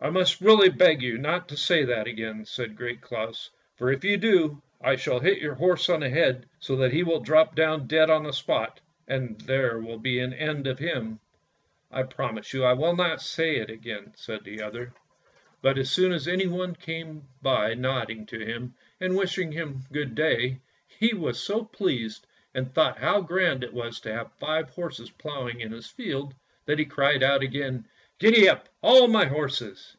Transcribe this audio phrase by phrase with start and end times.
[0.02, 4.02] "I must really beg you not to say that again," said Great Claus," for if
[4.02, 7.54] you do, I shall hit your horse on the head, so that he will drop
[7.54, 11.20] down dead on the spot, and there will be an end of him."
[11.92, 14.12] i45 * 146 ANDERSEN'S FAIRY TALES" I promise you I will not say it again,"
[14.16, 14.94] said the other;
[15.60, 20.60] but as soon as anybody came by nodding to him, and wishing him" Good day,"
[20.86, 25.60] he was so pleased, and thought how grand it was to have five horses ploughing
[25.60, 26.32] in his field,
[26.64, 27.84] that he cried out again,"
[28.20, 29.96] Gee up, all my horses!